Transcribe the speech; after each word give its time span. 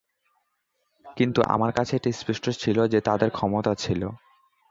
কিন্তু 1.17 1.39
আমার 1.47 1.71
কাছে 1.71 1.93
এটা 1.95 2.09
স্পষ্ট 2.11 2.45
ছিল 2.61 2.77
যে, 2.87 2.99
তাদের 3.01 3.29
ক্ষমতা 3.29 3.71
ছিল। 3.75 4.01